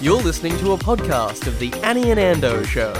You're 0.00 0.22
listening 0.22 0.56
to 0.58 0.74
a 0.74 0.78
podcast 0.78 1.48
of 1.48 1.58
The 1.58 1.72
Annie 1.82 2.12
and 2.12 2.20
Ando 2.20 2.64
Show. 2.64 2.94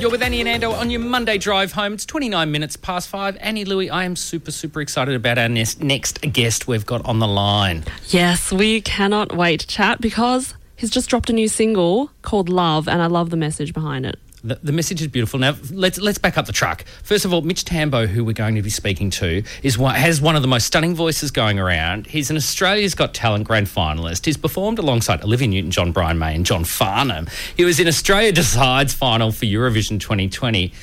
You're 0.00 0.10
with 0.10 0.20
Annie 0.20 0.40
and 0.40 0.48
Ando 0.48 0.72
on 0.72 0.90
your 0.90 0.98
Monday 0.98 1.38
drive 1.38 1.70
home. 1.70 1.92
It's 1.92 2.04
29 2.04 2.50
minutes 2.50 2.76
past 2.76 3.08
five. 3.08 3.36
Annie 3.38 3.64
Louie, 3.64 3.88
I 3.88 4.02
am 4.02 4.16
super, 4.16 4.50
super 4.50 4.80
excited 4.80 5.14
about 5.14 5.38
our 5.38 5.48
next, 5.48 5.80
next 5.80 6.20
guest 6.32 6.66
we've 6.66 6.84
got 6.84 7.06
on 7.06 7.20
the 7.20 7.28
line. 7.28 7.84
Yes, 8.08 8.50
we 8.50 8.80
cannot 8.80 9.36
wait 9.36 9.60
to 9.60 9.66
chat 9.68 10.00
because 10.00 10.54
he's 10.74 10.90
just 10.90 11.08
dropped 11.08 11.30
a 11.30 11.32
new 11.32 11.46
single 11.46 12.10
called 12.22 12.48
Love, 12.48 12.88
and 12.88 13.00
I 13.00 13.06
love 13.06 13.30
the 13.30 13.36
message 13.36 13.72
behind 13.72 14.04
it. 14.04 14.18
The, 14.44 14.60
the, 14.62 14.72
message 14.72 15.00
is 15.00 15.08
beautiful. 15.08 15.40
Now 15.40 15.56
let's 15.72 15.98
let's 15.98 16.18
back 16.18 16.36
up 16.36 16.44
the 16.44 16.52
truck. 16.52 16.84
First 17.02 17.24
of 17.24 17.32
all, 17.32 17.40
Mitch 17.40 17.64
Tambo, 17.64 18.06
who 18.06 18.22
we're 18.22 18.34
going 18.34 18.56
to 18.56 18.62
be 18.62 18.68
speaking 18.68 19.08
to, 19.12 19.42
is 19.62 19.78
one, 19.78 19.94
has 19.94 20.20
one 20.20 20.36
of 20.36 20.42
the 20.42 20.48
most 20.48 20.66
stunning 20.66 20.94
voices 20.94 21.30
going 21.30 21.58
around. 21.58 22.08
He's 22.08 22.28
an 22.28 22.36
Australia's 22.36 22.94
Got 22.94 23.14
Talent 23.14 23.44
grand 23.46 23.68
finalist. 23.68 24.26
He's 24.26 24.36
performed 24.36 24.78
alongside 24.78 25.24
Olivia 25.24 25.48
Newton-John, 25.48 25.92
Brian 25.92 26.18
May, 26.18 26.34
and 26.34 26.44
John 26.44 26.64
Farnham. 26.64 27.26
He 27.56 27.64
was 27.64 27.80
in 27.80 27.88
Australia 27.88 28.32
Decides 28.32 28.92
final 28.92 29.32
for 29.32 29.46
Eurovision 29.46 29.98
2020. 29.98 30.74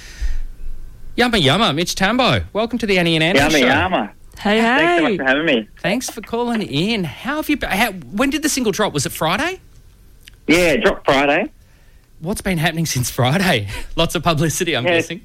Yumma 1.15 1.39
yumma, 1.39 1.75
Mitch 1.75 1.93
Tambo. 1.93 2.43
Welcome 2.53 2.79
to 2.79 2.87
the 2.87 2.97
Annie 2.97 3.13
and 3.15 3.23
Annie 3.23 3.39
Yumma 3.39 3.59
show. 3.59 3.67
yumma. 3.67 4.11
Hey, 4.39 4.59
hey. 4.59 4.63
Thanks 4.63 4.97
so 4.97 5.03
much 5.03 5.17
for 5.17 5.23
having 5.23 5.45
me. 5.45 5.69
Thanks 5.81 6.09
for 6.09 6.21
calling 6.21 6.63
in. 6.63 7.03
How 7.03 7.35
have 7.35 7.47
you? 7.47 7.57
Been, 7.57 7.69
how, 7.69 7.91
when 7.91 8.31
did 8.31 8.41
the 8.41 8.49
single 8.49 8.71
drop? 8.71 8.91
Was 8.91 9.05
it 9.05 9.11
Friday? 9.11 9.59
Yeah, 10.47 10.77
drop 10.77 11.05
Friday. 11.05 11.51
What's 12.21 12.41
been 12.41 12.59
happening 12.59 12.85
since 12.85 13.09
Friday? 13.09 13.67
Lots 13.95 14.15
of 14.15 14.23
publicity, 14.23 14.75
I'm 14.77 14.85
Yeah. 14.85 14.91
guessing. 14.97 15.21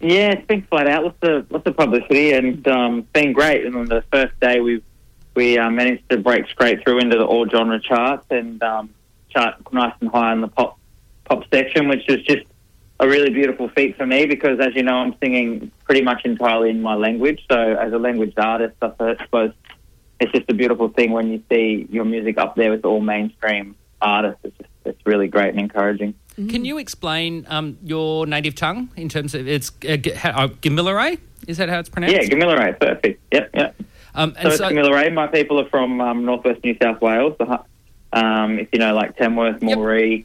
Yeah, 0.00 0.30
it's 0.30 0.46
been 0.46 0.62
flat 0.62 0.86
out. 0.86 1.04
Lots 1.04 1.16
of 1.22 1.50
lots 1.50 1.66
of 1.66 1.76
publicity 1.76 2.32
and 2.32 2.66
um, 2.66 3.02
been 3.12 3.34
great. 3.34 3.66
And 3.66 3.76
on 3.76 3.84
the 3.84 4.02
first 4.10 4.32
day, 4.40 4.58
we 4.60 4.80
we 5.34 5.58
uh, 5.58 5.68
managed 5.68 6.08
to 6.08 6.16
break 6.16 6.48
straight 6.48 6.82
through 6.82 7.00
into 7.00 7.18
the 7.18 7.24
all 7.26 7.46
genre 7.46 7.78
charts 7.78 8.24
and 8.30 8.62
um, 8.62 8.88
chart 9.28 9.56
nice 9.74 9.92
and 10.00 10.10
high 10.10 10.32
in 10.32 10.40
the 10.40 10.48
pop 10.48 10.78
pop 11.26 11.44
section, 11.52 11.86
which 11.88 12.08
is 12.08 12.22
just 12.22 12.46
a 12.98 13.06
really 13.06 13.28
beautiful 13.28 13.68
feat 13.68 13.94
for 13.98 14.06
me 14.06 14.24
because, 14.24 14.58
as 14.58 14.74
you 14.74 14.82
know, 14.82 14.94
I'm 14.96 15.14
singing 15.22 15.70
pretty 15.84 16.00
much 16.00 16.24
entirely 16.24 16.70
in 16.70 16.80
my 16.80 16.94
language. 16.94 17.44
So, 17.50 17.58
as 17.58 17.92
a 17.92 17.98
language 17.98 18.32
artist, 18.38 18.76
I 18.80 19.16
suppose 19.22 19.52
it's 20.18 20.32
just 20.32 20.48
a 20.48 20.54
beautiful 20.54 20.88
thing 20.88 21.10
when 21.12 21.30
you 21.30 21.42
see 21.50 21.86
your 21.90 22.06
music 22.06 22.38
up 22.38 22.56
there 22.56 22.70
with 22.70 22.86
all 22.86 23.00
mainstream 23.02 23.76
artists. 24.00 24.40
It's 24.44 24.56
it's 25.00 25.06
really 25.06 25.28
great 25.28 25.50
and 25.50 25.60
encouraging. 25.60 26.14
Can 26.36 26.64
you 26.64 26.78
explain 26.78 27.46
um, 27.48 27.76
your 27.82 28.26
native 28.26 28.54
tongue 28.54 28.88
in 28.96 29.08
terms 29.08 29.34
of 29.34 29.46
it's 29.46 29.72
uh, 29.88 29.96
G- 29.96 30.12
how- 30.12 30.30
uh, 30.44 30.48
Gamilaroi? 30.48 31.18
Is 31.46 31.58
that 31.58 31.68
how 31.68 31.78
it's 31.78 31.88
pronounced? 31.88 32.16
Yeah, 32.16 32.22
Gamilaroi, 32.28 32.78
perfect. 32.80 33.20
Yep, 33.32 33.50
yep. 33.54 33.76
Um, 34.14 34.34
So 34.42 34.50
so, 34.50 34.64
Gamilaroi. 34.68 35.12
My 35.12 35.26
people 35.26 35.60
are 35.60 35.68
from 35.68 36.00
um, 36.00 36.24
northwest 36.24 36.62
New 36.64 36.76
South 36.82 37.00
Wales. 37.00 37.36
Hu- 37.40 37.56
um, 38.12 38.58
if 38.58 38.68
you 38.72 38.78
know, 38.78 38.94
like 38.94 39.16
Tamworth, 39.16 39.62
Yep. 39.62 39.78
Moree, 39.78 40.24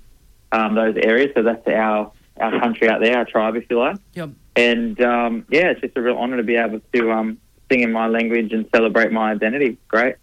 um, 0.52 0.76
those 0.76 0.96
areas. 1.02 1.32
So 1.36 1.44
that's 1.44 1.68
our 1.68 2.12
our 2.40 2.60
country 2.60 2.90
out 2.90 3.02
there, 3.02 3.18
our 3.18 3.26
tribe, 3.26 3.56
if 3.56 3.66
you 3.70 3.80
like. 3.80 3.98
Yep. 4.14 4.30
And 4.56 5.02
um, 5.02 5.46
yeah, 5.50 5.70
it's 5.72 5.82
just 5.82 5.98
a 5.98 6.02
real 6.02 6.18
honour 6.18 6.38
to 6.38 6.44
be 6.44 6.56
able 6.56 6.82
to 6.94 7.12
um, 7.12 7.38
sing 7.70 7.82
in 7.82 7.92
my 7.92 8.08
language 8.08 8.54
and 8.54 8.68
celebrate 8.74 9.12
my 9.12 9.32
identity. 9.32 9.78
Great. 9.90 10.16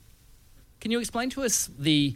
Can 0.82 0.90
you 0.90 0.98
explain 0.98 1.30
to 1.30 1.44
us 1.44 1.70
the 1.78 2.14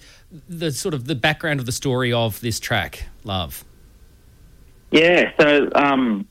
the 0.49 0.73
sort 0.73 0.93
of 0.93 1.07
the 1.07 1.15
background 1.15 1.61
of 1.61 1.67
the 1.67 1.73
story 1.73 2.13
of 2.13 2.41
this 2.41 2.59
track, 2.59 3.05
Love? 3.23 3.65
Yeah, 4.91 5.31
so 5.39 5.71
um, 5.75 6.27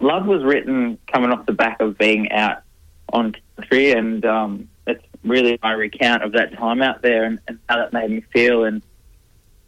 Love 0.00 0.26
was 0.26 0.42
written 0.42 0.98
coming 1.06 1.30
off 1.30 1.46
the 1.46 1.52
back 1.52 1.80
of 1.80 1.96
being 1.96 2.32
out 2.32 2.62
on 3.12 3.36
country, 3.56 3.92
and 3.92 4.24
um, 4.24 4.68
it's 4.88 5.04
really 5.22 5.60
my 5.62 5.70
recount 5.70 6.24
of 6.24 6.32
that 6.32 6.52
time 6.54 6.82
out 6.82 7.02
there 7.02 7.22
and, 7.24 7.38
and 7.46 7.60
how 7.68 7.76
that 7.76 7.92
made 7.92 8.10
me 8.10 8.24
feel. 8.32 8.64
And, 8.64 8.82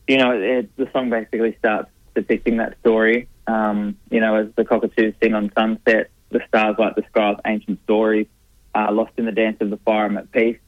you 0.09 0.17
know, 0.17 0.33
it, 0.33 0.77
the 0.77 0.91
song 0.93 1.09
basically 1.09 1.57
starts 1.61 1.89
depicting 2.17 2.57
that 2.57 2.77
story. 2.81 3.29
Um, 3.47 3.97
you 4.11 4.21
know, 4.21 4.35
as 4.35 4.49
the 4.57 4.65
cockatoos 4.65 5.15
sing 5.23 5.35
on 5.35 5.53
sunset, 5.55 6.11
the 6.31 6.41
stars 6.49 6.77
like 6.81 6.97
the 6.97 7.05
sky 7.11 7.37
ancient 7.47 7.81
stories, 7.85 8.27
uh, 8.75 8.91
lost 8.91 9.13
in 9.19 9.27
the 9.27 9.33
dance 9.33 9.59
of 9.61 9.71
the 9.71 9.77
fire, 9.79 10.07
I'm 10.07 10.17
at 10.17 10.33
peace, 10.33 10.59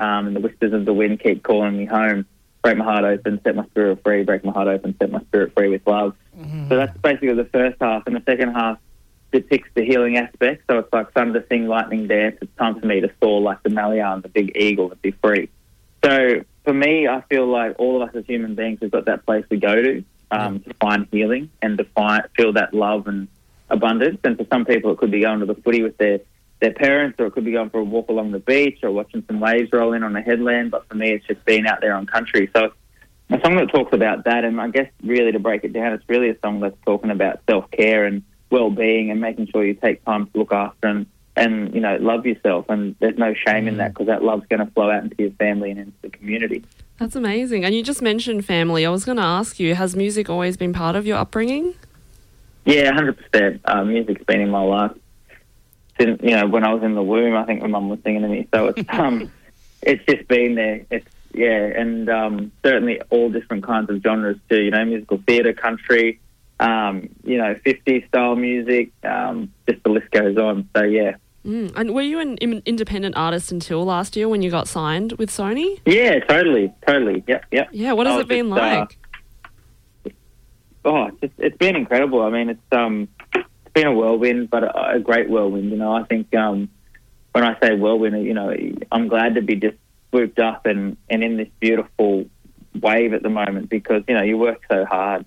um, 0.00 0.26
and 0.26 0.34
the 0.36 0.40
whispers 0.40 0.72
of 0.72 0.84
the 0.84 0.92
wind 0.92 1.20
keep 1.20 1.42
calling 1.42 1.76
me 1.76 1.84
home. 1.84 2.26
Break 2.62 2.76
my 2.76 2.84
heart 2.84 3.04
open, 3.04 3.40
set 3.42 3.56
my 3.56 3.64
spirit 3.66 4.02
free. 4.02 4.22
Break 4.22 4.44
my 4.44 4.52
heart 4.52 4.68
open, 4.68 4.94
set 4.98 5.10
my 5.10 5.20
spirit 5.22 5.52
free 5.54 5.68
with 5.68 5.86
love. 5.86 6.14
So 6.68 6.76
that's 6.76 6.96
basically 6.98 7.34
the 7.34 7.46
first 7.46 7.76
half, 7.80 8.06
and 8.06 8.16
the 8.16 8.22
second 8.26 8.52
half 8.52 8.78
depicts 9.32 9.70
the 9.74 9.84
healing 9.84 10.16
aspect. 10.16 10.64
So 10.68 10.78
it's 10.78 10.92
like 10.92 11.12
thunder, 11.12 11.44
sing, 11.48 11.68
lightning, 11.68 12.06
dance. 12.08 12.36
It's 12.42 12.54
time 12.58 12.78
for 12.80 12.86
me 12.86 13.00
to 13.00 13.10
soar 13.22 13.40
like 13.40 13.62
the 13.62 13.70
Malian, 13.70 14.22
the 14.22 14.28
big 14.28 14.56
eagle, 14.56 14.90
and 14.90 15.00
be 15.00 15.12
free. 15.12 15.48
So 16.04 16.44
for 16.64 16.74
me, 16.74 17.06
I 17.06 17.22
feel 17.30 17.46
like 17.46 17.76
all 17.78 18.02
of 18.02 18.08
us 18.08 18.14
as 18.14 18.26
human 18.26 18.54
beings, 18.54 18.80
we've 18.80 18.90
got 18.90 19.06
that 19.06 19.24
place 19.24 19.44
we 19.50 19.58
go 19.58 19.74
to 19.74 20.04
um, 20.30 20.60
to 20.60 20.74
find 20.74 21.06
healing 21.10 21.50
and 21.62 21.78
to 21.78 21.84
find, 21.84 22.22
feel 22.36 22.52
that 22.54 22.74
love 22.74 23.06
and 23.06 23.28
abundance. 23.68 24.18
And 24.24 24.36
for 24.36 24.46
some 24.50 24.64
people, 24.64 24.92
it 24.92 24.98
could 24.98 25.10
be 25.10 25.20
going 25.20 25.40
to 25.40 25.46
the 25.46 25.54
footy 25.54 25.82
with 25.82 25.96
their 25.98 26.20
their 26.60 26.72
parents, 26.72 27.18
or 27.18 27.26
it 27.26 27.32
could 27.32 27.44
be 27.44 27.52
going 27.52 27.70
for 27.70 27.80
a 27.80 27.84
walk 27.84 28.08
along 28.08 28.32
the 28.32 28.38
beach, 28.38 28.78
or 28.82 28.90
watching 28.90 29.24
some 29.26 29.40
waves 29.40 29.70
roll 29.72 29.92
in 29.92 30.02
on 30.02 30.14
a 30.14 30.20
headland. 30.20 30.70
But 30.70 30.86
for 30.88 30.94
me, 30.94 31.12
it's 31.12 31.26
just 31.26 31.44
being 31.44 31.66
out 31.66 31.80
there 31.80 31.94
on 31.94 32.06
country. 32.06 32.50
So 32.54 32.72
a 33.30 33.40
song 33.44 33.56
that 33.56 33.70
talks 33.70 33.92
about 33.92 34.24
that, 34.24 34.44
and 34.44 34.60
I 34.60 34.68
guess 34.68 34.90
really 35.02 35.32
to 35.32 35.38
break 35.38 35.64
it 35.64 35.72
down, 35.72 35.92
it's 35.92 36.08
really 36.08 36.30
a 36.30 36.38
song 36.40 36.60
that's 36.60 36.76
talking 36.84 37.10
about 37.10 37.40
self 37.48 37.70
care 37.70 38.04
and 38.04 38.22
well 38.50 38.70
being 38.70 39.10
and 39.10 39.20
making 39.20 39.46
sure 39.48 39.64
you 39.64 39.74
take 39.74 40.04
time 40.04 40.26
to 40.26 40.38
look 40.38 40.52
after 40.52 40.88
and 40.88 41.06
and 41.36 41.72
you 41.74 41.80
know 41.80 41.96
love 42.00 42.26
yourself. 42.26 42.66
And 42.68 42.96
there's 42.98 43.16
no 43.16 43.34
shame 43.34 43.68
in 43.68 43.78
that 43.78 43.94
because 43.94 44.08
that 44.08 44.22
love's 44.22 44.46
going 44.48 44.64
to 44.64 44.70
flow 44.72 44.90
out 44.90 45.04
into 45.04 45.16
your 45.18 45.30
family 45.32 45.70
and 45.70 45.80
into 45.80 45.96
the 46.02 46.10
community. 46.10 46.64
That's 46.98 47.16
amazing. 47.16 47.64
And 47.64 47.74
you 47.74 47.82
just 47.82 48.02
mentioned 48.02 48.44
family. 48.44 48.84
I 48.84 48.90
was 48.90 49.06
going 49.06 49.16
to 49.16 49.24
ask 49.24 49.58
you, 49.58 49.74
has 49.74 49.96
music 49.96 50.28
always 50.28 50.58
been 50.58 50.74
part 50.74 50.96
of 50.96 51.06
your 51.06 51.16
upbringing? 51.16 51.74
Yeah, 52.66 52.92
hundred 52.92 53.16
percent. 53.16 53.62
Uh, 53.64 53.84
music's 53.84 54.22
been 54.24 54.40
in 54.40 54.50
my 54.50 54.60
life 54.60 54.92
since 56.00 56.20
you 56.22 56.30
know 56.30 56.46
when 56.46 56.64
I 56.64 56.72
was 56.72 56.82
in 56.82 56.94
the 56.94 57.02
womb. 57.02 57.36
I 57.36 57.44
think 57.44 57.60
my 57.62 57.68
mum 57.68 57.88
was 57.88 57.98
singing 58.04 58.22
to 58.22 58.28
me, 58.28 58.48
so 58.52 58.68
it's 58.68 58.88
um, 58.92 59.30
it's 59.82 60.04
just 60.06 60.26
been 60.28 60.54
there. 60.54 60.86
It's 60.90 61.06
yeah, 61.32 61.64
and 61.80 62.08
um, 62.08 62.52
certainly 62.64 63.00
all 63.10 63.30
different 63.30 63.64
kinds 63.64 63.90
of 63.90 64.02
genres 64.02 64.38
too. 64.48 64.60
You 64.60 64.70
know, 64.70 64.84
musical 64.84 65.22
theatre, 65.26 65.52
country, 65.52 66.20
um, 66.58 67.08
you 67.22 67.38
know, 67.38 67.54
50s 67.54 68.08
style 68.08 68.34
music. 68.34 68.90
Um, 69.04 69.52
just 69.68 69.82
the 69.84 69.90
list 69.90 70.10
goes 70.10 70.36
on. 70.36 70.68
So 70.76 70.82
yeah, 70.82 71.16
Mm. 71.44 71.72
And 71.74 71.94
were 71.94 72.02
you 72.02 72.18
an 72.18 72.36
independent 72.38 73.16
artist 73.16 73.50
until 73.50 73.84
last 73.84 74.14
year 74.14 74.28
when 74.28 74.42
you 74.42 74.50
got 74.50 74.68
signed 74.68 75.12
with 75.12 75.30
Sony? 75.30 75.80
yeah, 75.86 76.18
totally, 76.20 76.72
totally. 76.86 77.24
Yep, 77.26 77.44
yep. 77.50 77.68
Yeah, 77.72 77.92
what 77.92 78.06
has 78.06 78.20
it 78.20 78.28
been 78.28 78.50
just, 78.50 78.60
uh, 78.60 78.86
like? 80.04 80.14
oh, 80.84 81.04
it's, 81.06 81.20
just, 81.20 81.32
it's 81.38 81.56
been 81.56 81.76
incredible. 81.76 82.22
I 82.22 82.30
mean, 82.30 82.50
it's 82.50 82.72
um, 82.72 83.08
it's 83.70 83.82
been 83.82 83.86
a 83.86 83.94
whirlwind, 83.94 84.50
but 84.50 84.64
a, 84.64 84.98
great 84.98 85.28
whirlwind. 85.28 85.70
You 85.70 85.76
know, 85.76 85.92
I 85.92 86.04
think 86.04 86.34
um, 86.34 86.68
when 87.32 87.44
I 87.44 87.58
say 87.60 87.74
whirlwind, 87.74 88.24
you 88.24 88.34
know, 88.34 88.52
I'm 88.90 89.08
glad 89.08 89.36
to 89.36 89.42
be 89.42 89.56
just 89.56 89.76
swooped 90.10 90.40
up 90.40 90.66
and 90.66 90.96
and 91.08 91.22
in 91.22 91.36
this 91.36 91.48
beautiful 91.60 92.26
wave 92.80 93.14
at 93.14 93.22
the 93.22 93.28
moment 93.28 93.68
because 93.68 94.02
you 94.08 94.14
know 94.14 94.22
you 94.22 94.36
work 94.38 94.62
so 94.70 94.84
hard. 94.84 95.24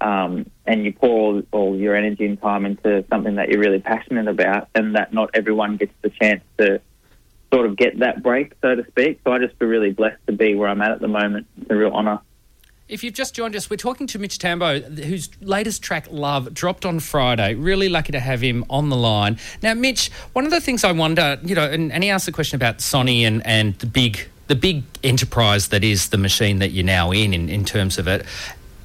Um, 0.00 0.50
and 0.66 0.84
you 0.84 0.92
pour 0.92 1.10
all, 1.10 1.42
all 1.52 1.76
your 1.76 1.94
energy 1.94 2.26
and 2.26 2.40
time 2.40 2.66
into 2.66 3.04
something 3.08 3.36
that 3.36 3.50
you're 3.50 3.60
really 3.60 3.78
passionate 3.78 4.26
about, 4.26 4.68
and 4.74 4.96
that 4.96 5.14
not 5.14 5.30
everyone 5.34 5.76
gets 5.76 5.92
the 6.02 6.10
chance 6.10 6.42
to 6.58 6.80
sort 7.54 7.66
of 7.66 7.76
get 7.76 8.00
that 8.00 8.20
break, 8.20 8.54
so 8.62 8.74
to 8.74 8.84
speak. 8.88 9.20
So 9.22 9.32
I 9.32 9.38
just 9.38 9.56
feel 9.58 9.68
really 9.68 9.92
blessed 9.92 10.18
to 10.26 10.32
be 10.32 10.56
where 10.56 10.68
I'm 10.68 10.82
at 10.82 10.90
at 10.90 11.00
the 11.00 11.06
moment. 11.06 11.46
It's 11.60 11.70
a 11.70 11.76
real 11.76 11.92
honour. 11.92 12.18
If 12.92 13.02
you've 13.02 13.14
just 13.14 13.34
joined 13.34 13.56
us, 13.56 13.70
we're 13.70 13.76
talking 13.78 14.06
to 14.08 14.18
Mitch 14.18 14.38
Tambo, 14.38 14.80
whose 14.80 15.30
latest 15.40 15.82
track, 15.82 16.08
Love, 16.10 16.52
dropped 16.52 16.84
on 16.84 17.00
Friday. 17.00 17.54
Really 17.54 17.88
lucky 17.88 18.12
to 18.12 18.20
have 18.20 18.42
him 18.42 18.66
on 18.68 18.90
the 18.90 18.96
line. 18.96 19.38
Now, 19.62 19.72
Mitch, 19.72 20.10
one 20.34 20.44
of 20.44 20.50
the 20.50 20.60
things 20.60 20.84
I 20.84 20.92
wonder, 20.92 21.38
you 21.42 21.54
know, 21.54 21.64
and, 21.64 21.90
and 21.90 22.04
he 22.04 22.10
asked 22.10 22.26
the 22.26 22.32
question 22.32 22.56
about 22.56 22.80
Sony 22.80 23.22
and, 23.22 23.44
and 23.46 23.74
the 23.76 23.86
big 23.86 24.28
the 24.48 24.54
big 24.54 24.82
enterprise 25.02 25.68
that 25.68 25.82
is 25.82 26.10
the 26.10 26.18
machine 26.18 26.58
that 26.58 26.72
you're 26.72 26.84
now 26.84 27.12
in, 27.12 27.32
in, 27.32 27.48
in 27.48 27.64
terms 27.64 27.96
of 27.96 28.06
it. 28.08 28.26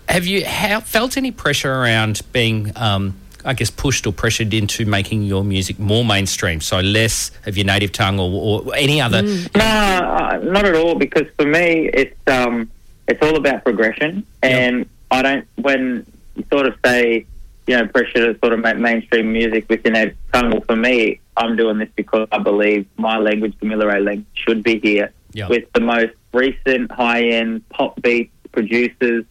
Have 0.07 0.25
you 0.25 0.45
how, 0.45 0.80
felt 0.80 1.18
any 1.18 1.31
pressure 1.31 1.74
around 1.74 2.21
being 2.31 2.71
um, 2.77 3.13
I 3.44 3.54
guess, 3.56 3.69
pushed 3.69 4.07
or 4.07 4.13
pressured 4.13 4.54
into 4.54 4.86
making 4.86 5.24
your 5.24 5.44
music 5.44 5.80
more 5.80 6.06
mainstream? 6.06 6.62
So 6.62 6.80
less 6.80 7.31
of 7.45 7.57
your 7.57 7.65
native 7.65 7.92
tongue 7.92 8.19
or, 8.19 8.63
or 8.69 8.75
any 8.75 9.01
other. 9.01 9.21
No, 9.21 9.42
uh, 9.59 10.39
not 10.44 10.63
at 10.63 10.75
all. 10.75 10.95
Because 10.95 11.27
for 11.38 11.45
me, 11.45 11.89
it's 11.94 12.15
um, 12.27 12.69
it's 13.07 13.21
all 13.21 13.36
about 13.38 13.63
progression, 13.63 14.25
and 14.44 14.88
I 15.12 15.21
don't. 15.21 15.48
When 15.56 16.06
you 16.36 16.45
sort 16.51 16.68
of 16.68 16.75
say, 16.86 17.25
you 17.68 17.77
know, 17.77 17.88
pressure 17.88 18.33
to 18.33 18.39
sort 18.39 18.54
of 18.54 18.59
make 18.59 18.77
mainstream 18.77 19.31
music 19.31 19.65
within 19.69 19.95
a. 19.95 20.13
Well, 20.33 20.62
for 20.62 20.75
me, 20.75 21.19
I'm 21.36 21.56
doing 21.56 21.77
this 21.80 21.89
because 21.95 22.27
I 22.31 22.39
believe 22.39 22.86
my 22.98 23.18
language, 23.18 23.57
Camilla 23.59 23.86
language, 23.86 24.25
should 24.33 24.63
be 24.63 24.80
here 24.80 25.12
Yeah. 25.33 25.48
with 25.48 25.65
the 25.74 25.80
most 25.81 26.13
recent 26.33 26.92
high-end 26.92 27.68
pop 27.69 28.00
beat 28.01 28.31
producers 28.51 29.25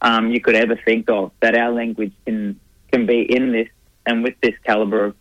um, 0.00 0.30
you 0.30 0.40
could 0.40 0.54
ever 0.54 0.76
think 0.76 1.10
of. 1.10 1.32
That 1.40 1.56
our 1.56 1.72
language 1.72 2.12
can 2.24 2.58
can 2.92 3.06
be 3.06 3.22
in 3.22 3.52
this 3.52 3.68
and 4.06 4.22
with 4.22 4.34
this 4.40 4.54
caliber 4.64 5.06
of, 5.06 5.14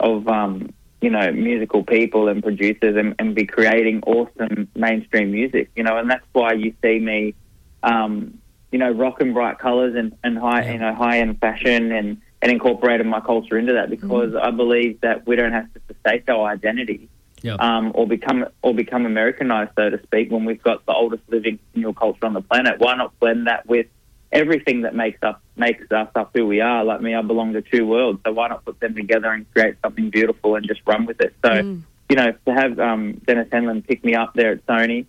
of 0.00 0.28
um, 0.28 0.72
you 1.00 1.10
know 1.10 1.30
musical 1.32 1.82
people 1.84 2.28
and 2.28 2.42
producers 2.42 2.96
and, 2.96 3.14
and 3.18 3.34
be 3.34 3.44
creating 3.46 4.02
awesome 4.06 4.68
mainstream 4.74 5.32
music. 5.32 5.70
You 5.76 5.82
know, 5.82 5.98
and 5.98 6.10
that's 6.10 6.24
why 6.32 6.52
you 6.52 6.72
see 6.82 6.98
me, 6.98 7.34
um, 7.82 8.38
you 8.72 8.78
know, 8.78 8.90
rock 8.90 9.20
and 9.20 9.32
bright 9.34 9.58
colours 9.58 9.94
and, 9.96 10.16
and 10.22 10.38
high 10.38 10.72
you 10.72 10.78
know 10.78 10.94
high 10.94 11.18
end 11.20 11.40
fashion 11.40 11.92
and 11.92 12.20
and 12.40 12.52
incorporating 12.52 13.08
my 13.08 13.20
culture 13.20 13.58
into 13.58 13.72
that 13.72 13.90
because 13.90 14.34
I 14.34 14.50
believe 14.50 15.00
that 15.00 15.26
we 15.26 15.34
don't 15.36 15.52
have 15.52 15.72
to 15.74 15.80
forsake 15.80 16.28
our 16.28 16.46
identity 16.48 17.08
Yeah. 17.42 17.54
um, 17.54 17.90
or 17.94 18.06
become 18.06 18.46
or 18.62 18.74
become 18.74 19.06
Americanized, 19.06 19.72
so 19.76 19.90
to 19.90 20.02
speak, 20.02 20.30
when 20.30 20.44
we've 20.44 20.62
got 20.62 20.84
the 20.86 20.92
oldest 20.92 21.22
living 21.28 21.58
continual 21.58 21.94
culture 21.94 22.26
on 22.26 22.34
the 22.34 22.40
planet. 22.42 22.78
Why 22.78 22.94
not 22.96 23.18
blend 23.20 23.46
that 23.46 23.66
with 23.66 23.86
everything 24.30 24.82
that 24.82 24.94
makes 24.94 25.22
us 25.22 25.36
makes 25.56 25.90
us 25.90 26.08
up 26.14 26.30
who 26.34 26.46
we 26.46 26.60
are? 26.60 26.84
Like 26.84 27.00
me, 27.00 27.14
I 27.14 27.22
belong 27.22 27.54
to 27.54 27.62
two 27.62 27.86
worlds, 27.86 28.20
so 28.24 28.32
why 28.32 28.48
not 28.48 28.64
put 28.64 28.78
them 28.80 28.94
together 28.94 29.30
and 29.32 29.46
create 29.54 29.76
something 29.82 30.10
beautiful 30.10 30.54
and 30.56 30.66
just 30.66 30.82
run 30.86 31.06
with 31.06 31.20
it? 31.20 31.34
So, 31.44 31.54
you 32.10 32.16
know, 32.16 32.32
to 32.46 32.52
have 32.54 32.78
um, 32.78 33.20
Denis 33.26 33.48
Handlin 33.50 33.82
pick 33.82 34.04
me 34.04 34.14
up 34.14 34.34
there 34.34 34.52
at 34.52 34.66
Sony 34.66 35.06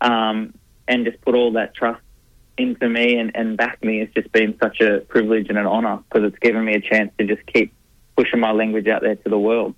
um, 0.00 0.54
and 0.88 1.04
just 1.04 1.20
put 1.20 1.34
all 1.34 1.52
that 1.52 1.74
trust 1.74 2.01
into 2.58 2.88
me 2.88 3.16
and, 3.16 3.34
and 3.34 3.56
back 3.56 3.82
me 3.82 4.00
has 4.00 4.08
just 4.14 4.30
been 4.32 4.56
such 4.62 4.80
a 4.80 5.00
privilege 5.00 5.48
and 5.48 5.58
an 5.58 5.66
honour 5.66 6.02
because 6.08 6.28
it's 6.28 6.38
given 6.38 6.64
me 6.64 6.74
a 6.74 6.80
chance 6.80 7.10
to 7.18 7.26
just 7.26 7.44
keep 7.46 7.72
pushing 8.16 8.40
my 8.40 8.52
language 8.52 8.86
out 8.88 9.00
there 9.02 9.16
to 9.16 9.28
the 9.28 9.38
world. 9.38 9.74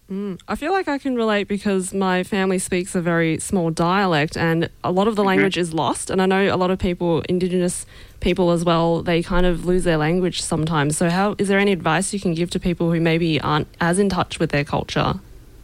I 0.49 0.56
feel 0.56 0.73
like 0.73 0.88
I 0.88 0.99
can 0.99 1.15
relate 1.15 1.47
because 1.47 1.94
my 1.94 2.25
family 2.25 2.59
speaks 2.59 2.94
a 2.94 3.00
very 3.00 3.38
small 3.38 3.71
dialect 3.71 4.37
and 4.37 4.69
a 4.82 4.91
lot 4.91 5.06
of 5.06 5.17
the 5.17 5.23
language 5.23 5.56
is 5.56 5.73
lost. 5.73 6.11
And 6.11 6.21
I 6.21 6.26
know 6.26 6.53
a 6.55 6.56
lot 6.56 6.71
of 6.71 6.79
people, 6.79 7.23
Indigenous 7.29 7.87
people 8.21 8.50
as 8.50 8.65
well, 8.65 9.03
they 9.03 9.23
kind 9.23 9.47
of 9.47 9.65
lose 9.65 9.85
their 9.85 9.97
language 9.97 10.43
sometimes. 10.43 10.97
So, 10.97 11.11
how 11.11 11.37
is 11.38 11.49
there 11.49 11.59
any 11.59 11.73
advice 11.73 12.12
you 12.12 12.20
can 12.20 12.35
give 12.35 12.50
to 12.50 12.61
people 12.61 12.93
who 12.93 13.00
maybe 13.00 13.41
aren't 13.41 13.69
as 13.81 13.99
in 13.99 14.09
touch 14.09 14.41
with 14.41 14.50
their 14.50 14.65
culture 14.65 15.15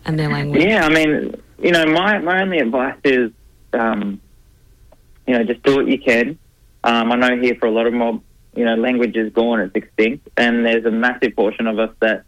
and 0.05 0.19
their 0.19 0.29
language? 0.29 0.63
Yeah, 0.63 0.87
I 0.87 0.91
mean, 0.91 1.35
you 1.59 1.73
know, 1.73 1.87
my, 1.87 2.19
my 2.19 2.43
only 2.43 2.59
advice 2.59 2.99
is, 3.05 3.33
um, 3.73 4.21
you 5.27 5.37
know, 5.37 5.45
just 5.45 5.63
do 5.65 5.77
what 5.77 5.89
you 5.89 5.99
can. 5.99 6.39
Um, 6.85 7.13
I 7.13 7.17
know 7.17 7.37
here 7.41 7.57
for 7.57 7.67
a 7.67 7.71
lot 7.71 7.87
of 7.87 7.93
mob, 7.93 8.23
you 8.55 8.65
know, 8.65 8.75
language 8.75 9.17
is 9.17 9.33
gone, 9.33 9.61
it's 9.61 9.75
extinct, 9.75 10.29
and 10.37 10.65
there's 10.65 10.85
a 10.85 10.91
massive 10.91 11.37
portion 11.37 11.67
of 11.67 11.79
us 11.79 11.95
that 12.01 12.25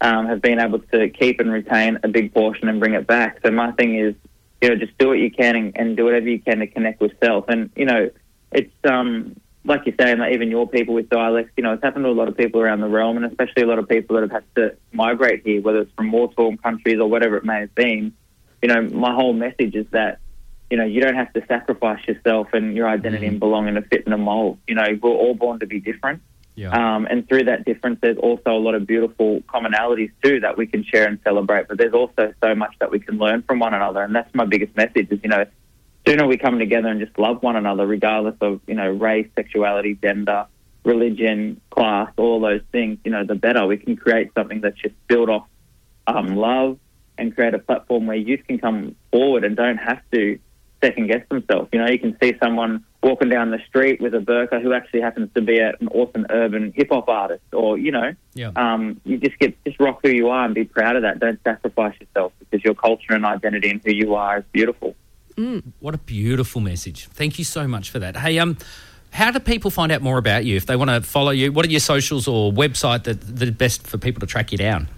um, 0.00 0.26
have 0.26 0.42
been 0.42 0.60
able 0.60 0.80
to 0.80 1.08
keep 1.08 1.40
and 1.40 1.50
retain 1.50 1.98
a 2.02 2.08
big 2.08 2.34
portion 2.34 2.68
and 2.68 2.80
bring 2.80 2.94
it 2.94 3.06
back. 3.06 3.38
So 3.44 3.50
my 3.50 3.72
thing 3.72 3.96
is, 3.98 4.14
you 4.60 4.68
know, 4.68 4.76
just 4.76 4.96
do 4.98 5.08
what 5.08 5.18
you 5.18 5.30
can 5.30 5.56
and, 5.56 5.76
and 5.76 5.96
do 5.96 6.04
whatever 6.04 6.28
you 6.28 6.40
can 6.40 6.58
to 6.58 6.66
connect 6.66 7.00
with 7.00 7.12
self. 7.22 7.46
And 7.48 7.70
you 7.76 7.86
know, 7.86 8.10
it's 8.52 8.72
um, 8.84 9.36
like 9.64 9.82
you're 9.86 9.94
saying, 9.98 10.18
like 10.18 10.34
even 10.34 10.50
your 10.50 10.68
people 10.68 10.94
with 10.94 11.08
dialects, 11.08 11.52
you 11.56 11.62
know, 11.62 11.72
it's 11.72 11.82
happened 11.82 12.04
to 12.04 12.10
a 12.10 12.12
lot 12.12 12.28
of 12.28 12.36
people 12.36 12.60
around 12.60 12.80
the 12.80 12.88
realm, 12.88 13.16
and 13.16 13.26
especially 13.26 13.62
a 13.62 13.66
lot 13.66 13.78
of 13.78 13.88
people 13.88 14.16
that 14.16 14.22
have 14.22 14.30
had 14.30 14.54
to 14.56 14.76
migrate 14.92 15.42
here, 15.44 15.62
whether 15.62 15.80
it's 15.80 15.92
from 15.92 16.12
war-torn 16.12 16.58
countries 16.58 16.98
or 17.00 17.08
whatever 17.08 17.36
it 17.36 17.44
may 17.44 17.60
have 17.60 17.74
been. 17.74 18.12
You 18.62 18.68
know, 18.68 18.82
my 18.82 19.14
whole 19.14 19.32
message 19.32 19.74
is 19.74 19.86
that 19.90 20.18
you 20.70 20.76
know 20.76 20.84
you 20.84 21.00
don't 21.00 21.14
have 21.14 21.32
to 21.34 21.44
sacrifice 21.46 22.06
yourself 22.06 22.48
and 22.52 22.76
your 22.76 22.88
identity 22.88 23.26
and 23.26 23.38
belong 23.38 23.68
in 23.68 23.76
a 23.76 23.82
fit 23.82 24.04
and 24.04 24.14
a 24.14 24.18
mold. 24.18 24.58
You 24.66 24.74
know, 24.74 24.86
we're 25.02 25.10
all 25.10 25.34
born 25.34 25.60
to 25.60 25.66
be 25.66 25.80
different. 25.80 26.22
Yeah. 26.56 26.70
Um, 26.70 27.06
and 27.10 27.28
through 27.28 27.44
that 27.44 27.64
difference, 27.64 27.98
there's 28.00 28.18
also 28.18 28.50
a 28.50 28.62
lot 28.62 28.74
of 28.74 28.86
beautiful 28.86 29.40
commonalities 29.48 30.12
too 30.22 30.40
that 30.40 30.56
we 30.56 30.66
can 30.66 30.84
share 30.84 31.06
and 31.08 31.18
celebrate. 31.24 31.66
But 31.66 31.78
there's 31.78 31.94
also 31.94 32.32
so 32.42 32.54
much 32.54 32.76
that 32.78 32.90
we 32.92 33.00
can 33.00 33.18
learn 33.18 33.42
from 33.42 33.58
one 33.58 33.74
another, 33.74 34.02
and 34.02 34.14
that's 34.14 34.32
my 34.34 34.44
biggest 34.44 34.76
message: 34.76 35.08
is 35.10 35.20
you 35.22 35.30
know, 35.30 35.44
sooner 36.06 36.26
we 36.26 36.36
come 36.36 36.58
together 36.58 36.88
and 36.88 37.00
just 37.00 37.18
love 37.18 37.42
one 37.42 37.56
another, 37.56 37.86
regardless 37.86 38.36
of 38.40 38.60
you 38.66 38.74
know 38.74 38.90
race, 38.90 39.28
sexuality, 39.36 39.98
gender, 40.00 40.46
religion, 40.84 41.60
class, 41.70 42.10
all 42.16 42.40
those 42.40 42.62
things. 42.70 42.98
You 43.04 43.10
know, 43.10 43.24
the 43.24 43.34
better 43.34 43.66
we 43.66 43.76
can 43.76 43.96
create 43.96 44.30
something 44.34 44.60
that's 44.60 44.78
just 44.78 44.94
built 45.08 45.28
off 45.28 45.46
um, 46.06 46.36
love 46.36 46.78
and 47.18 47.34
create 47.34 47.54
a 47.54 47.58
platform 47.58 48.06
where 48.06 48.16
youth 48.16 48.40
can 48.46 48.58
come 48.58 48.96
forward 49.10 49.44
and 49.44 49.56
don't 49.56 49.78
have 49.78 50.00
to 50.12 50.38
second 50.84 51.06
guess 51.06 51.22
themselves. 51.28 51.68
You 51.72 51.78
know, 51.80 51.88
you 51.88 51.98
can 51.98 52.16
see 52.20 52.36
someone 52.42 52.84
walking 53.02 53.28
down 53.28 53.50
the 53.50 53.58
street 53.68 54.00
with 54.00 54.14
a 54.14 54.18
burqa 54.18 54.60
who 54.62 54.72
actually 54.72 55.00
happens 55.00 55.28
to 55.34 55.40
be 55.40 55.58
a, 55.58 55.70
an 55.80 55.88
awesome 55.88 56.26
urban 56.30 56.72
hip 56.74 56.88
hop 56.90 57.08
artist, 57.08 57.42
or 57.52 57.78
you 57.78 57.90
know, 57.90 58.14
Yeah. 58.34 58.50
um, 58.56 59.00
you 59.04 59.16
just 59.18 59.38
get 59.38 59.52
just 59.64 59.78
rock 59.80 60.00
who 60.02 60.10
you 60.10 60.28
are 60.28 60.44
and 60.44 60.54
be 60.54 60.64
proud 60.64 60.96
of 60.96 61.02
that. 61.02 61.20
Don't 61.20 61.40
sacrifice 61.44 61.94
yourself 62.00 62.32
because 62.40 62.64
your 62.64 62.74
culture 62.74 63.12
and 63.14 63.24
identity 63.24 63.70
and 63.70 63.80
who 63.84 63.92
you 63.92 64.14
are 64.14 64.38
is 64.38 64.44
beautiful. 64.52 64.94
What 65.80 65.94
a 65.94 65.98
beautiful 65.98 66.60
message. 66.60 67.06
Thank 67.08 67.38
you 67.38 67.44
so 67.44 67.66
much 67.66 67.90
for 67.90 67.98
that. 67.98 68.16
Hey, 68.16 68.38
um, 68.38 68.56
how 69.10 69.30
do 69.32 69.40
people 69.40 69.70
find 69.70 69.90
out 69.90 70.00
more 70.02 70.18
about 70.18 70.44
you 70.44 70.56
if 70.56 70.66
they 70.66 70.76
want 70.76 70.90
to 70.90 71.00
follow 71.00 71.30
you? 71.32 71.50
What 71.52 71.66
are 71.66 71.70
your 71.70 71.80
socials 71.80 72.28
or 72.28 72.52
website 72.52 73.02
that 73.04 73.20
that 73.38 73.48
are 73.48 73.52
best 73.52 73.86
for 73.86 73.98
people 73.98 74.20
to 74.20 74.26
track 74.26 74.52
you 74.52 74.58
down? 74.58 74.88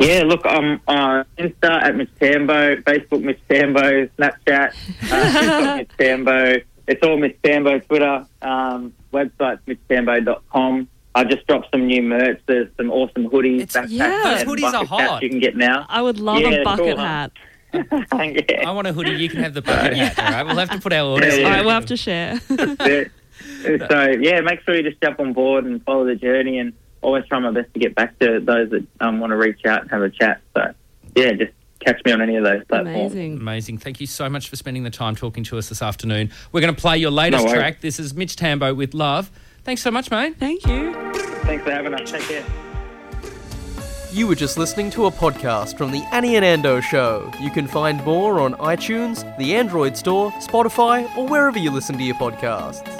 Yeah, 0.00 0.22
look, 0.24 0.40
I'm 0.46 0.80
on 0.88 1.24
Insta 1.38 1.82
at 1.82 1.94
Mitch 1.94 2.08
Tambo, 2.18 2.76
Facebook 2.76 3.22
Mitch 3.22 3.38
Tambo, 3.50 4.06
Snapchat, 4.18 4.72
uh, 5.12 5.32
TikTok 5.40 5.76
Mitch 5.76 5.90
Tambo. 5.98 6.54
It's 6.86 7.02
all 7.06 7.18
Mitch 7.18 7.36
Tambo, 7.44 7.78
Twitter, 7.80 8.26
um, 8.42 8.92
website 9.12 9.58
mitchtambo.com. 9.68 10.88
I 11.14 11.24
just 11.24 11.46
dropped 11.46 11.68
some 11.72 11.86
new 11.86 12.02
merch. 12.02 12.40
There's 12.46 12.68
some 12.76 12.90
awesome 12.90 13.28
hoodies, 13.28 13.60
It's- 13.62 13.76
backpacks, 13.76 13.88
yeah. 13.90 14.44
Those 14.44 14.44
hoodies 14.56 14.64
are 14.68 14.72
bucket 14.84 14.88
hats 14.88 15.10
hot. 15.10 15.22
you 15.22 15.28
can 15.28 15.38
get 15.40 15.56
now. 15.56 15.84
I 15.88 16.00
would 16.02 16.18
love 16.18 16.40
Yeah, 16.40 16.48
a 16.48 16.64
bucket 16.64 16.86
cool, 16.86 16.96
huh? 16.96 17.02
hat. 17.04 17.32
yeah. 17.72 18.68
I 18.68 18.72
want 18.72 18.86
a 18.88 18.92
hoodie. 18.92 19.12
You 19.12 19.28
can 19.28 19.42
have 19.42 19.54
the 19.54 19.62
bucket 19.62 19.96
hat. 19.96 20.18
All 20.18 20.32
right, 20.32 20.42
we'll 20.46 20.56
have 20.56 20.70
to 20.70 20.80
put 20.80 20.92
our 20.92 21.08
orders. 21.08 21.36
Yeah, 21.36 21.44
All 21.44 21.50
in. 21.50 21.56
right, 21.56 21.64
we'll 21.64 21.74
have 21.74 21.86
to 21.86 21.96
share. 21.96 22.40
So 22.40 24.10
yeah, 24.20 24.40
make 24.40 24.60
sure 24.62 24.74
you 24.76 24.82
just 24.82 25.00
jump 25.02 25.20
on 25.20 25.32
board 25.32 25.64
and 25.64 25.82
follow 25.84 26.04
the 26.04 26.14
journey, 26.16 26.58
and 26.58 26.72
always 27.02 27.24
try 27.26 27.38
my 27.38 27.50
best 27.50 27.72
to 27.74 27.80
get 27.80 27.94
back 27.94 28.18
to 28.18 28.40
those 28.40 28.70
that 28.70 28.86
um, 29.00 29.20
want 29.20 29.30
to 29.30 29.36
reach 29.36 29.64
out 29.64 29.82
and 29.82 29.90
have 29.90 30.02
a 30.02 30.10
chat. 30.10 30.40
So 30.56 30.72
yeah, 31.16 31.32
just 31.32 31.52
catch 31.80 32.00
me 32.04 32.12
on 32.12 32.20
any 32.20 32.36
of 32.36 32.44
those 32.44 32.64
platforms. 32.64 33.12
Amazing. 33.12 33.38
Amazing. 33.38 33.78
Thank 33.78 34.00
you 34.00 34.06
so 34.06 34.28
much 34.28 34.48
for 34.48 34.56
spending 34.56 34.84
the 34.84 34.90
time 34.90 35.16
talking 35.16 35.44
to 35.44 35.58
us 35.58 35.68
this 35.68 35.82
afternoon. 35.82 36.30
We're 36.52 36.60
going 36.60 36.74
to 36.74 36.80
play 36.80 36.98
your 36.98 37.10
latest 37.10 37.46
No 37.46 37.54
track. 37.54 37.80
This 37.80 37.98
is 37.98 38.14
Mitch 38.14 38.36
Tambo 38.36 38.74
with 38.74 38.94
Love. 38.94 39.30
Thanks 39.64 39.82
so 39.82 39.90
much, 39.90 40.10
mate. 40.10 40.36
Thank 40.38 40.66
you. 40.66 40.94
Thanks 41.42 41.64
for 41.64 41.70
having 41.70 41.94
us. 41.94 42.10
Take 42.10 42.22
care. 42.22 42.44
You 44.12 44.26
were 44.26 44.34
just 44.34 44.58
listening 44.58 44.90
to 44.90 45.06
a 45.06 45.10
podcast 45.10 45.78
from 45.78 45.92
the 45.92 46.02
Annie 46.10 46.34
and 46.34 46.44
Ando 46.44 46.82
Show. 46.82 47.30
You 47.40 47.48
can 47.48 47.68
find 47.68 48.04
more 48.04 48.40
on 48.40 48.54
iTunes, 48.54 49.24
the 49.38 49.54
Android 49.54 49.96
Store, 49.96 50.32
Spotify, 50.32 51.16
or 51.16 51.28
wherever 51.28 51.58
you 51.58 51.70
listen 51.70 51.96
to 51.96 52.02
your 52.02 52.16
podcasts. 52.16 52.99